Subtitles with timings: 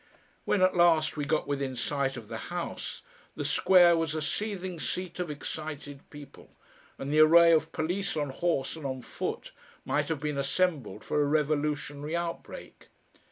[0.45, 3.03] When at last we got within sight of the House
[3.35, 6.55] the square was a seething seat of excited people,
[6.97, 9.51] and the array of police on horse and on foot
[9.85, 12.87] might have been assembled for a revolutionary outbreak.